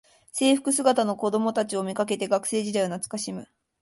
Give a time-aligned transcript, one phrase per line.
[0.31, 3.47] 制服姿の子どもたちを見かけて学生時代を懐かしむ